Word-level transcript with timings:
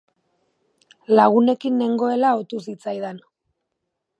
Lagunekin 1.19 1.77
nengoela 1.81 2.33
otu 2.41 2.63
zitzaidan. 2.65 3.21